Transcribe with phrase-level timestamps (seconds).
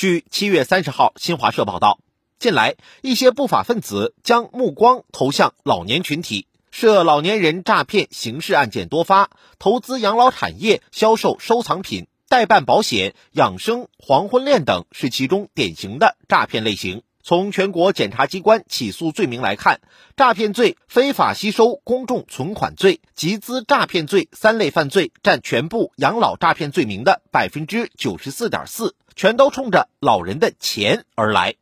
[0.00, 1.98] 据七月三十号新华社报道，
[2.38, 9.28] 近来一些不法分子将目光投向老年群体，涉老年人诈骗刑事案件多发，
[9.58, 17.02] 投资养老产业、销售收藏品、代办保险、养生、黄昏恋等是其中典型的诈骗类型。
[17.22, 19.80] 从全国检察机关起诉罪名来看，
[20.16, 31.56] 诈骗罪、非法吸收公众存款罪、集资诈骗罪三类犯罪占全部养老诈骗罪名的百分之九十四点四，全都冲着老人的钱而来。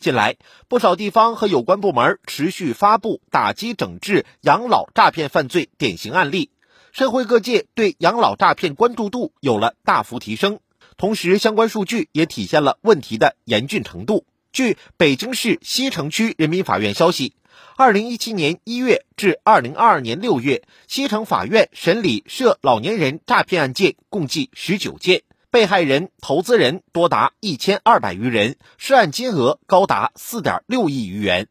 [0.00, 0.36] 近来，
[0.68, 6.50] 不少地方和有关部门持续发布打击整治养老诈骗犯罪典型案例，
[6.92, 10.60] 社会各界对养老诈骗关注度有了大幅提升，
[10.96, 14.24] 同时相关数据也体现了问题的严峻程度。
[14.52, 17.34] 据北京市西城区人民法院消息，
[17.76, 31.48] 二零一七年一月至二零二二年六月，西城法院审理涉老年人诈骗案件共计十九件，被害人、投资人多达一千二百余人，涉案金额高达四点六亿余元。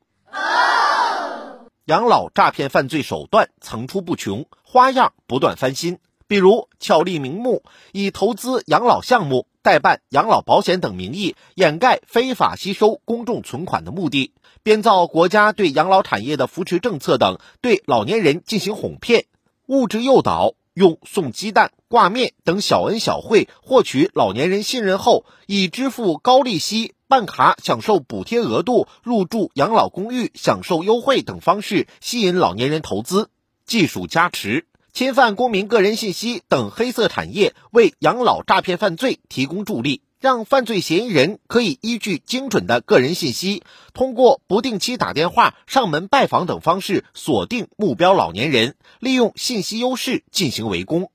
[1.86, 5.99] 养老诈骗犯罪手段层出不穷，花样不断翻新。
[6.28, 19.25] 比如巧立名目，以投资养老项目、代办养老保险等名义，掩盖非法吸收公众存款的目的，编造国家对养老产业的扶持政策等，对老年人进行哄骗、
[19.67, 33.30] 物质诱导，用送鸡蛋、挂面等小恩小惠获取老年人信任后，以支付高利息、办卡享受补贴额度、入住养老公寓享受优惠等方式吸引老年人投资，
[33.66, 34.66] 技术加持。
[34.97, 43.61] 侵犯公民个人信息等黑色产业为养老诈骗犯罪提供助力，让犯罪嫌疑人可以依据精准的个人信息，
[43.93, 51.11] 通过不定期打电话、上门拜访等方式锁定目标老年人，利用信息优势进行围攻。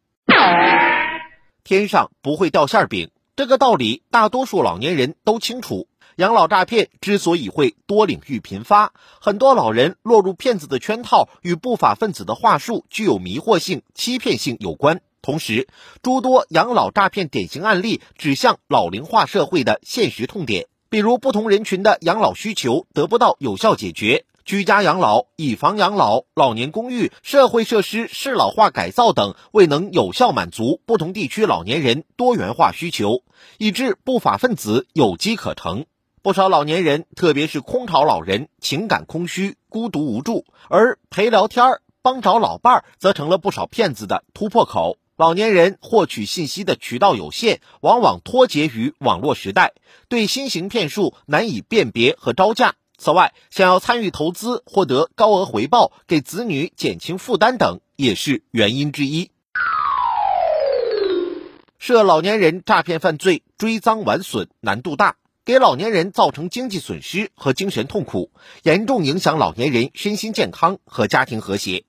[1.64, 5.88] 天上不会掉馅饼，这个道理大多数老年人都清楚。
[6.16, 15.00] 养老诈骗之所以会多领域频发，很多老人落入骗子的圈套，与不法分子的话术具有迷惑性、欺骗性有关。
[15.22, 15.68] 同时，
[16.02, 33.22] 诸多养老诈骗典型案例指向老龄化社会的现实痛点，比如不同人群的养老需求得不到有效解决，居家养老、以房养老、老年公寓、社会设施适老化改造等未能有效满足不同地区老年人多元化需求，
[33.58, 35.86] 以致不法分子有机可乘。
[36.22, 44.98] 不少老年人，特别是空巢老人，情感空虚、孤独无助，而陪聊天、帮找老伴儿，则成了不少骗子的突破口。
[45.16, 49.72] 老年人获取信息的渠道有限，往往脱节于网络时代，
[50.08, 52.76] 对新型骗术难以辨别和招架。
[52.96, 59.32] 此外，想要参与投资，获得高额回报，给子女减轻负担等，也是原因之一。
[61.80, 65.16] 涉老年人诈骗犯罪，追赃挽损难度大。
[65.44, 68.30] 给老年人造成经济损失和精神痛苦，
[68.62, 71.84] 严重影响老年人身心健康和家庭和谐，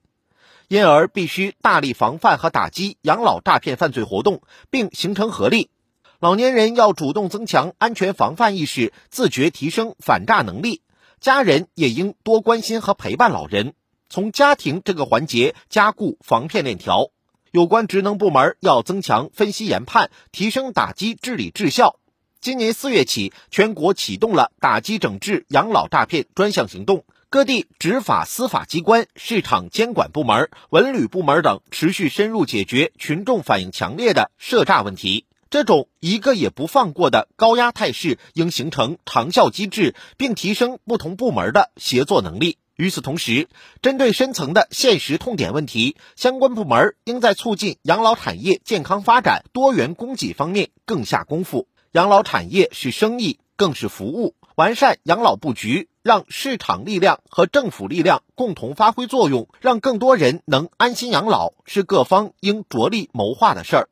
[0.66, 5.70] 因而必须大力防范和打击养老诈骗犯罪活动，并形成合力。
[6.18, 10.82] 老年人要主动增强安全防范意识，自觉提升反诈能力。
[11.20, 13.74] 家人也应多关心和陪伴老人，
[14.08, 17.10] 从家庭这个环节加固防骗链条。
[17.52, 22.00] 有关职能部门要增强分析研判，提升打击治理质效。
[22.44, 35.24] 今年四月起，全国启动了打击整治养老诈骗专项行动，各地执法司法机关、市场监管部门、文旅部门等持续深入解决群众反映强烈的涉诈问题。
[35.48, 42.58] 这种一个也不放过的高压态势，应形成长效机制，并提升不同部门的协作能力。
[42.76, 43.48] 与此同时，
[43.80, 51.68] 针对深层的现实痛点问题，相关部门应在促进养老产业健康发展、多元供给方面更下功夫。
[51.94, 54.34] 养老产业是生意，更是服务。
[54.56, 63.88] 完善养老布局，让市场力量和政府力量共同发挥作用，让更多人能安心养老，是各方应着力谋划的事儿。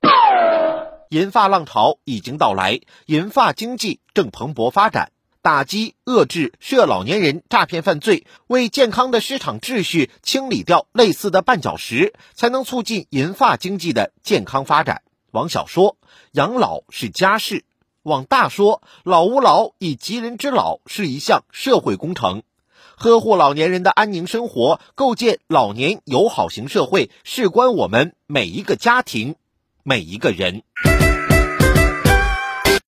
[1.11, 15.03] 银发浪潮已经到来，银发经济正蓬勃发展，打击遏制涉老年人诈骗犯罪，为健康的市场秩序清理掉类似的绊脚石，才能促进银发经济的健康发展。
[15.31, 15.97] 王晓说
[16.33, 17.65] ：“养老是家事。”
[18.03, 22.43] 往大说，老吾老以及人之老是一项社会工程，
[22.97, 29.37] 呵护老年人的安宁生活，构建老年友好型社会，事关我们每一个家庭，
[29.85, 30.63] 每一个人。